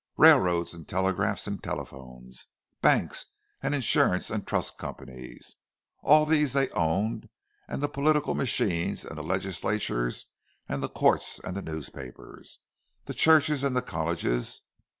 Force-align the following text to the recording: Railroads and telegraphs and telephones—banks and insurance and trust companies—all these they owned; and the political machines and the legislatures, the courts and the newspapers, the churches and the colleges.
Railroads 0.17 0.73
and 0.73 0.87
telegraphs 0.87 1.45
and 1.45 1.61
telephones—banks 1.61 3.25
and 3.61 3.75
insurance 3.75 4.31
and 4.31 4.47
trust 4.47 4.79
companies—all 4.79 6.25
these 6.25 6.53
they 6.53 6.71
owned; 6.71 7.29
and 7.67 7.83
the 7.83 7.87
political 7.87 8.33
machines 8.33 9.05
and 9.05 9.15
the 9.15 9.21
legislatures, 9.23 10.25
the 10.67 10.89
courts 10.89 11.39
and 11.43 11.55
the 11.55 11.61
newspapers, 11.61 12.57
the 13.05 13.13
churches 13.13 13.63
and 13.63 13.75
the 13.77 13.83
colleges. 13.83 14.61